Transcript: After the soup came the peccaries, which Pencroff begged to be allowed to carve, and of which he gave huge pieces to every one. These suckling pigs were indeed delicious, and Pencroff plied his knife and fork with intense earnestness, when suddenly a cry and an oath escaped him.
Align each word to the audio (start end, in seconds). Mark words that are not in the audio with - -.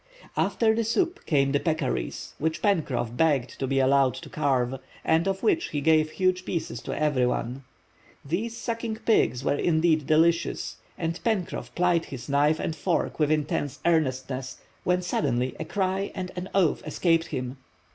After 0.35 0.73
the 0.73 0.83
soup 0.83 1.27
came 1.27 1.51
the 1.51 1.59
peccaries, 1.59 2.33
which 2.39 2.63
Pencroff 2.63 3.15
begged 3.15 3.59
to 3.59 3.67
be 3.67 3.77
allowed 3.77 4.15
to 4.15 4.29
carve, 4.29 4.79
and 5.05 5.27
of 5.27 5.43
which 5.43 5.69
he 5.69 5.79
gave 5.79 6.09
huge 6.09 6.43
pieces 6.43 6.81
to 6.81 6.99
every 6.99 7.27
one. 7.27 7.65
These 8.25 8.57
suckling 8.57 8.95
pigs 8.95 9.43
were 9.43 9.53
indeed 9.53 10.07
delicious, 10.07 10.77
and 10.97 11.23
Pencroff 11.23 11.75
plied 11.75 12.05
his 12.05 12.27
knife 12.29 12.59
and 12.59 12.75
fork 12.75 13.19
with 13.19 13.29
intense 13.29 13.77
earnestness, 13.85 14.57
when 14.83 15.03
suddenly 15.03 15.55
a 15.59 15.65
cry 15.65 16.11
and 16.15 16.31
an 16.35 16.49
oath 16.55 16.81
escaped 16.87 17.27
him. 17.27 17.57